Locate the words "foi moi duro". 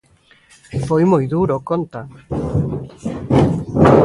0.87-1.55